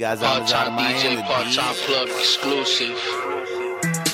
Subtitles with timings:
[0.00, 1.20] guys out of Miami.
[1.20, 2.96] DJ, part-time plug exclusive.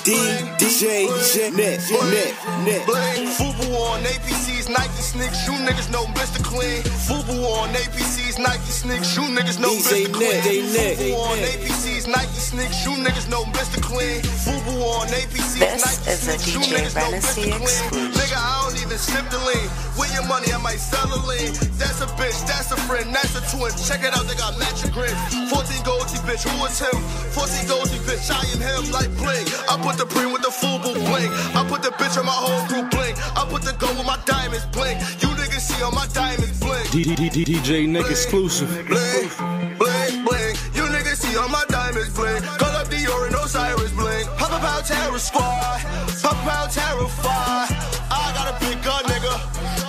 [0.03, 1.07] DJ,
[1.55, 1.79] Net,
[2.11, 2.35] Net,
[2.67, 2.85] Net.
[2.85, 3.27] Bling.
[3.39, 5.47] Fubu on APC's Nike sneaks.
[5.47, 6.43] You niggas know Mr.
[6.43, 6.83] Clean.
[7.07, 9.15] Fubu on APC's Nike sneaks.
[9.15, 10.11] You niggas know Mr.
[10.11, 10.43] Clean.
[10.43, 12.85] they Nick, they Fubu on APC's Nike sneaks.
[12.85, 13.81] You niggas know Mr.
[13.81, 14.21] Clean.
[14.43, 16.53] Fubu on APC's Nike is a sneaks.
[16.53, 17.43] You DJ niggas know Mr.
[17.47, 17.61] Clean.
[17.63, 18.11] exclusive.
[18.11, 19.67] Nigga, I don't even sip the lean.
[19.99, 21.51] With your money, I might sell a lean.
[21.75, 23.71] That's a bitch, that's a friend, that's a twin.
[23.75, 25.11] Check it out, they got matching grin.
[25.51, 26.95] 14 gold T bitch, who is him?
[27.35, 29.47] 14 gold T bitch, I am him like bling.
[29.67, 31.31] I put the preen with the Fubu bling.
[31.51, 33.15] I put the bitch on my whole crew bling.
[33.35, 34.97] I put the gold with my diamonds bling.
[35.19, 36.87] You niggas see on my diamonds bling.
[36.87, 38.71] DJ Nick exclusive.
[38.87, 39.27] Bling,
[39.75, 40.55] bling, bling.
[40.73, 42.41] You niggas see on my diamonds bling.
[42.55, 44.25] Call up Dior and Osiris bling.
[44.39, 46.06] Pop up out terror squad.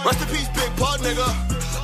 [0.08, 1.28] Rest in peace, big pun, nigga.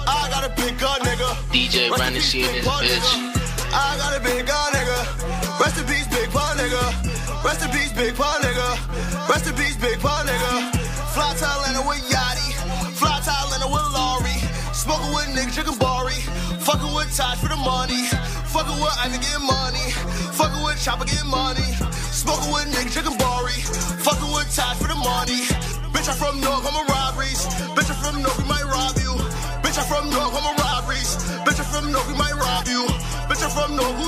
[0.09, 1.29] I got a big gun, nigga.
[1.53, 2.89] DJ Rest in Randy in this bitch.
[2.89, 3.69] nigga.
[3.69, 5.61] I got a big gun, nigga.
[5.61, 7.45] Rest in peace, big pun, nigga.
[7.45, 9.29] Rest in peace, big pun, nigga.
[9.29, 10.73] Rest in peace, big pun, nigga.
[11.13, 12.49] Fly to Atlanta with Yachty.
[12.97, 14.41] Fly to Atlanta with Laurie.
[14.73, 16.17] Smoking with Nick, drinking Bari.
[16.65, 18.09] Fucking with Taj for the money.
[18.57, 19.93] Fucking with Ivan getting money.
[20.33, 21.77] Fucking with Chopper getting money.
[22.09, 23.61] Smoking with Nick, drinking Bari.
[24.01, 25.45] Fucking with Taj for the money.
[25.93, 27.45] Bitch, I'm from North, I'm a robberies.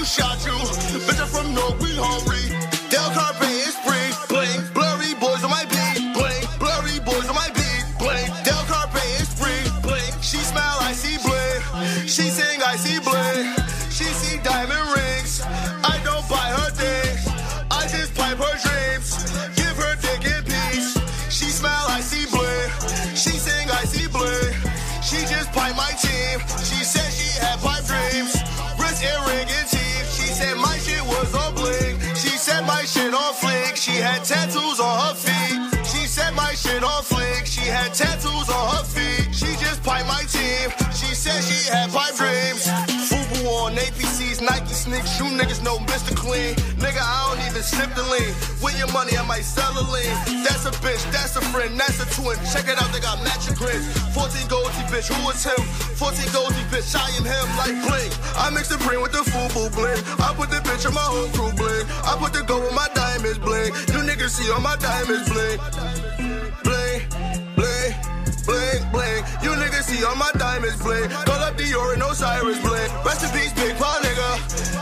[0.06, 0.54] Shot you?
[1.02, 2.46] Bitch, I'm from North, we hungry.
[2.90, 4.62] Del Carpe is free, bling.
[4.72, 6.42] Blurry boys on my beat, bling.
[6.62, 8.30] Blurry boys on my beat, bling.
[8.46, 10.14] Del Carpe is free, bling.
[10.22, 12.06] She smell, I see bling.
[12.06, 13.50] She sing, I see bling.
[13.90, 15.42] She see diamond rings.
[15.82, 17.26] I don't buy her things.
[17.70, 19.10] I just pipe her dreams.
[19.58, 20.94] Give her dick in peace.
[21.34, 22.70] She smell, I see bling.
[23.18, 24.54] She sing, I see bling.
[25.02, 26.38] She just pipe my team.
[26.62, 26.75] She
[33.16, 33.76] on flick.
[33.76, 35.56] She had tattoos on her feet.
[35.86, 37.46] She said my shit on flick.
[37.46, 39.34] She had tattoos on her feet.
[39.34, 40.70] She just pipe my team.
[40.92, 42.68] She said she had pipe dreams.
[43.08, 45.18] Fubu on APC's Nike sneaks.
[45.18, 46.14] You niggas know Mr.
[46.14, 46.54] Clean.
[46.76, 48.32] Nigga, I don't even sip the lean.
[48.62, 50.12] With your money, I might sell a lean.
[50.44, 52.36] That's a bitch, that's a friend, that's a twin.
[52.52, 53.86] Check it out, they got matching grins.
[54.12, 55.60] 14 goldie bitch, who is him?
[55.96, 58.12] 14 goldie bitch, I am him like bling.
[58.36, 60.00] I mix the preen with the Fubu bling.
[60.20, 61.88] I put the bitch on my whole crew bling.
[62.04, 63.72] I put the gold with my diamonds bling.
[63.92, 65.58] You niggas see on my diamonds bling.
[66.64, 67.00] Bling,
[67.56, 67.92] bling,
[68.46, 69.20] bling, bling.
[69.42, 71.08] You niggas see on my diamonds bling.
[71.10, 72.90] Call up Dior and Osiris bling.
[73.04, 74.30] Rest in peace, big paw nigga.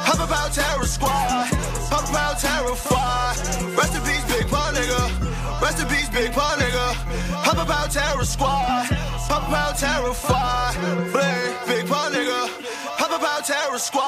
[0.06, 1.48] Hop about terror squad.
[1.90, 3.36] Hop about terrified.
[3.76, 5.02] Rest in peace, big paw nigga.
[5.62, 6.86] Rest in peace, big paw nigga.
[7.46, 8.86] Hop about terror squad.
[9.30, 10.74] Hop about terrified.
[11.12, 12.40] Bling, big paw nigga.
[13.00, 14.04] Hop about terror squad.